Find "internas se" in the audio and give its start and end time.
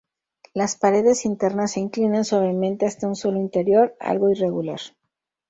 1.25-1.79